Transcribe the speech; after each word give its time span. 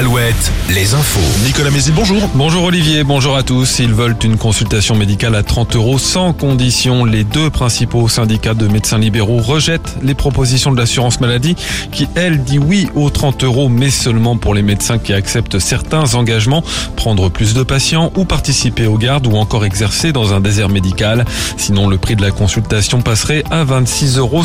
Alouette, 0.00 0.50
les 0.70 0.94
infos. 0.94 1.20
Nicolas 1.44 1.70
Mézil, 1.70 1.92
bonjour. 1.92 2.22
Bonjour 2.34 2.64
Olivier, 2.64 3.04
bonjour 3.04 3.36
à 3.36 3.42
tous. 3.42 3.80
Ils 3.80 3.92
veulent 3.92 4.16
une 4.24 4.38
consultation 4.38 4.94
médicale 4.94 5.34
à 5.34 5.42
30 5.42 5.76
euros 5.76 5.98
sans 5.98 6.32
condition. 6.32 7.04
Les 7.04 7.22
deux 7.22 7.50
principaux 7.50 8.08
syndicats 8.08 8.54
de 8.54 8.66
médecins 8.66 8.96
libéraux 8.96 9.42
rejettent 9.42 9.98
les 10.02 10.14
propositions 10.14 10.72
de 10.72 10.78
l'assurance 10.78 11.20
maladie 11.20 11.54
qui, 11.92 12.08
elle, 12.14 12.42
dit 12.44 12.58
oui 12.58 12.88
aux 12.94 13.10
30 13.10 13.44
euros, 13.44 13.68
mais 13.68 13.90
seulement 13.90 14.38
pour 14.38 14.54
les 14.54 14.62
médecins 14.62 14.96
qui 14.96 15.12
acceptent 15.12 15.58
certains 15.58 16.14
engagements, 16.14 16.64
prendre 16.96 17.28
plus 17.28 17.52
de 17.52 17.62
patients 17.62 18.10
ou 18.16 18.24
participer 18.24 18.86
aux 18.86 18.96
gardes 18.96 19.26
ou 19.26 19.36
encore 19.36 19.66
exercer 19.66 20.12
dans 20.12 20.32
un 20.32 20.40
désert 20.40 20.70
médical. 20.70 21.26
Sinon, 21.58 21.90
le 21.90 21.98
prix 21.98 22.16
de 22.16 22.22
la 22.22 22.30
consultation 22.30 23.02
passerait 23.02 23.44
à 23.50 23.66
26,50 23.66 24.18
euros. 24.18 24.44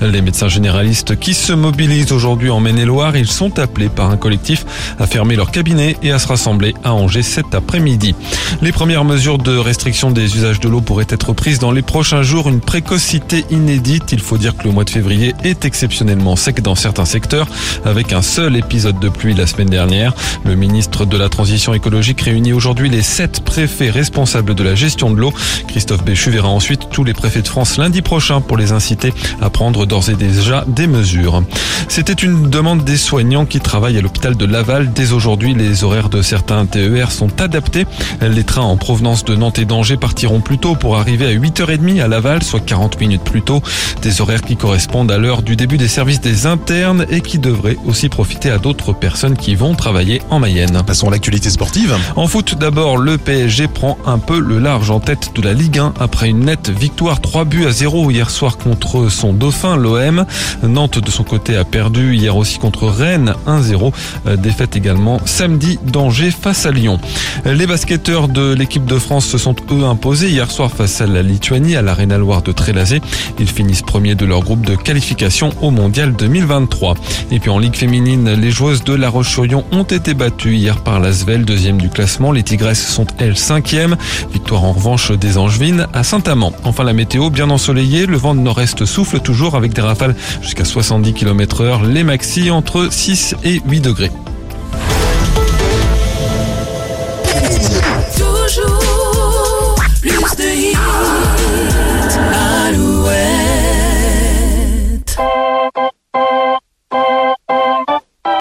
Les 0.00 0.22
médecins 0.22 0.48
généralistes 0.48 1.20
qui 1.20 1.34
se 1.34 1.52
mobilisent 1.52 2.12
aujourd'hui 2.12 2.48
en 2.48 2.60
Maine-et-Loire, 2.60 3.14
ils 3.14 3.30
sont 3.30 3.58
appelés 3.58 3.90
par 3.90 4.10
un 4.10 4.16
collectif 4.16 4.53
à 4.98 5.06
fermer 5.06 5.36
leur 5.36 5.50
cabinet 5.50 5.96
et 6.02 6.12
à 6.12 6.18
se 6.18 6.28
rassembler 6.28 6.74
à 6.84 6.92
Angers 6.92 7.22
cet 7.22 7.54
après-midi. 7.54 8.14
Les 8.62 8.72
premières 8.72 9.04
mesures 9.04 9.38
de 9.38 9.56
restriction 9.56 10.10
des 10.10 10.36
usages 10.36 10.60
de 10.60 10.68
l'eau 10.68 10.80
pourraient 10.80 11.06
être 11.08 11.32
prises 11.32 11.58
dans 11.58 11.72
les 11.72 11.82
prochains 11.82 12.22
jours. 12.22 12.48
Une 12.48 12.60
précocité 12.60 13.44
inédite. 13.50 14.12
Il 14.12 14.20
faut 14.20 14.38
dire 14.38 14.56
que 14.56 14.64
le 14.64 14.72
mois 14.72 14.84
de 14.84 14.90
février 14.90 15.34
est 15.44 15.64
exceptionnellement 15.64 16.36
sec 16.36 16.62
dans 16.62 16.74
certains 16.74 17.04
secteurs, 17.04 17.46
avec 17.84 18.12
un 18.12 18.22
seul 18.22 18.56
épisode 18.56 18.98
de 18.98 19.08
pluie 19.08 19.34
la 19.34 19.46
semaine 19.46 19.70
dernière. 19.70 20.14
Le 20.44 20.54
ministre 20.54 21.04
de 21.04 21.16
la 21.16 21.28
Transition 21.28 21.74
écologique 21.74 22.20
réunit 22.20 22.52
aujourd'hui 22.52 22.88
les 22.88 23.02
sept 23.02 23.40
préfets 23.44 23.90
responsables 23.90 24.54
de 24.54 24.62
la 24.62 24.74
gestion 24.74 25.10
de 25.10 25.16
l'eau. 25.16 25.32
Christophe 25.68 26.04
Béchu 26.04 26.30
verra 26.30 26.48
ensuite 26.48 26.88
tous 26.90 27.04
les 27.04 27.14
préfets 27.14 27.42
de 27.42 27.48
France 27.48 27.76
lundi 27.78 28.02
prochain 28.02 28.40
pour 28.40 28.56
les 28.56 28.72
inciter 28.72 29.12
à 29.40 29.50
prendre 29.50 29.86
d'ores 29.86 30.10
et 30.10 30.14
déjà 30.14 30.64
des 30.66 30.86
mesures. 30.86 31.42
C'était 31.88 32.12
une 32.12 32.50
demande 32.50 32.84
des 32.84 32.96
soignants 32.96 33.46
qui 33.46 33.60
travaillent 33.60 33.98
à 33.98 34.00
l'hôpital 34.00 34.36
de 34.36 34.43
Laval. 34.46 34.92
Dès 34.92 35.12
aujourd'hui, 35.12 35.54
les 35.54 35.84
horaires 35.84 36.08
de 36.08 36.22
certains 36.22 36.66
TER 36.66 37.10
sont 37.10 37.40
adaptés. 37.40 37.86
Les 38.20 38.44
trains 38.44 38.62
en 38.62 38.76
provenance 38.76 39.24
de 39.24 39.34
Nantes 39.34 39.58
et 39.58 39.64
d'Angers 39.64 39.96
partiront 39.96 40.40
plus 40.40 40.58
tôt 40.58 40.74
pour 40.74 40.96
arriver 40.96 41.26
à 41.26 41.32
8h30 41.32 42.02
à 42.02 42.08
Laval, 42.08 42.42
soit 42.42 42.60
40 42.60 43.00
minutes 43.00 43.22
plus 43.22 43.42
tôt. 43.42 43.62
Des 44.02 44.20
horaires 44.20 44.42
qui 44.42 44.56
correspondent 44.56 45.10
à 45.10 45.18
l'heure 45.18 45.42
du 45.42 45.56
début 45.56 45.78
des 45.78 45.88
services 45.88 46.20
des 46.20 46.46
internes 46.46 47.06
et 47.10 47.20
qui 47.20 47.38
devraient 47.38 47.76
aussi 47.86 48.08
profiter 48.08 48.50
à 48.50 48.58
d'autres 48.58 48.92
personnes 48.92 49.36
qui 49.36 49.54
vont 49.54 49.74
travailler 49.74 50.22
en 50.30 50.38
Mayenne. 50.38 50.82
Passons 50.86 51.08
à 51.08 51.10
l'actualité 51.10 51.50
sportive. 51.50 51.96
En 52.16 52.26
foot, 52.26 52.56
d'abord, 52.58 52.96
le 52.96 53.18
PSG 53.18 53.68
prend 53.68 53.98
un 54.06 54.18
peu 54.18 54.38
le 54.38 54.58
large 54.58 54.90
en 54.90 55.00
tête 55.00 55.30
de 55.34 55.42
la 55.42 55.52
Ligue 55.52 55.78
1 55.78 55.94
après 55.98 56.28
une 56.28 56.40
nette 56.40 56.70
victoire 56.70 57.20
3 57.20 57.44
buts 57.44 57.66
à 57.66 57.70
0 57.70 58.10
hier 58.10 58.30
soir 58.30 58.58
contre 58.58 59.08
son 59.08 59.32
dauphin, 59.32 59.76
l'OM. 59.76 60.24
Nantes, 60.62 60.98
de 60.98 61.10
son 61.10 61.24
côté, 61.24 61.56
a 61.56 61.64
perdu 61.64 62.14
hier 62.14 62.36
aussi 62.36 62.58
contre 62.58 62.86
Rennes 62.86 63.34
1-0. 63.46 63.92
Défaite 64.36 64.76
également 64.76 65.20
samedi 65.24 65.78
d'Angers 65.84 66.30
face 66.30 66.66
à 66.66 66.70
Lyon. 66.70 66.98
Les 67.44 67.66
basketteurs 67.66 68.28
de 68.28 68.52
l'équipe 68.54 68.84
de 68.84 68.98
France 68.98 69.26
se 69.26 69.38
sont 69.38 69.56
eux 69.70 69.84
imposés 69.84 70.30
hier 70.30 70.50
soir 70.50 70.70
face 70.70 71.00
à 71.00 71.06
la 71.06 71.22
Lituanie 71.22 71.76
à 71.76 71.82
l'Arena 71.82 72.18
Loire 72.18 72.42
de 72.42 72.52
Trélazé. 72.52 73.00
Ils 73.38 73.48
finissent 73.48 73.82
premiers 73.82 74.14
de 74.14 74.24
leur 74.24 74.40
groupe 74.40 74.64
de 74.64 74.76
qualification 74.76 75.50
au 75.62 75.70
Mondial 75.70 76.14
2023. 76.14 76.94
Et 77.30 77.40
puis 77.40 77.50
en 77.50 77.58
Ligue 77.58 77.76
féminine, 77.76 78.30
les 78.34 78.50
joueuses 78.50 78.84
de 78.84 78.94
La 78.94 79.08
Roche-sur-Yon 79.08 79.64
ont 79.72 79.84
été 79.84 80.14
battues 80.14 80.56
hier 80.56 80.80
par 80.80 81.00
l'Asvel, 81.00 81.44
deuxième 81.44 81.80
du 81.80 81.88
classement. 81.88 82.32
Les 82.32 82.42
Tigresses 82.42 82.86
sont 82.86 83.06
elles 83.18 83.36
cinquième. 83.36 83.96
Victoire 84.32 84.64
en 84.64 84.72
revanche 84.72 85.12
des 85.12 85.38
Angevines 85.38 85.86
à 85.92 86.02
Saint-Amand. 86.02 86.52
Enfin 86.64 86.84
la 86.84 86.92
météo 86.92 87.30
bien 87.30 87.50
ensoleillée, 87.50 88.06
le 88.06 88.16
vent 88.16 88.34
de 88.34 88.40
nord-est 88.40 88.84
souffle 88.84 89.20
toujours 89.20 89.54
avec 89.54 89.72
des 89.72 89.82
rafales 89.82 90.14
jusqu'à 90.42 90.64
70 90.64 91.12
km 91.12 91.62
heure. 91.62 91.82
Les 91.84 92.04
maxi 92.04 92.50
entre 92.50 92.88
6 92.90 93.36
et 93.44 93.60
8 93.66 93.80
degrés. 93.80 94.10